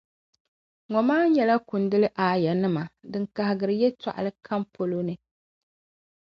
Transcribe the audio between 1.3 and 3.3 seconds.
nyɛla kunduli aayanim’ din